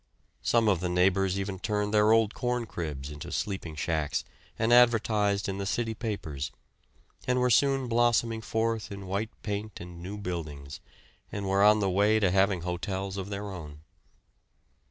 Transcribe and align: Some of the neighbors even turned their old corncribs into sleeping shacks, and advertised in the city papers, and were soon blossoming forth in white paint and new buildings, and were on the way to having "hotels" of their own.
Some 0.41 0.67
of 0.67 0.79
the 0.79 0.89
neighbors 0.89 1.39
even 1.39 1.59
turned 1.59 1.93
their 1.93 2.11
old 2.11 2.33
corncribs 2.33 3.11
into 3.11 3.31
sleeping 3.31 3.75
shacks, 3.75 4.25
and 4.57 4.73
advertised 4.73 5.47
in 5.47 5.59
the 5.59 5.65
city 5.67 5.93
papers, 5.93 6.49
and 7.27 7.37
were 7.39 7.51
soon 7.51 7.87
blossoming 7.87 8.41
forth 8.41 8.91
in 8.91 9.05
white 9.05 9.29
paint 9.43 9.79
and 9.79 10.01
new 10.01 10.17
buildings, 10.17 10.79
and 11.31 11.47
were 11.47 11.61
on 11.63 11.81
the 11.81 11.89
way 11.91 12.19
to 12.19 12.31
having 12.31 12.61
"hotels" 12.61 13.15
of 13.15 13.29
their 13.29 13.51
own. 13.51 13.81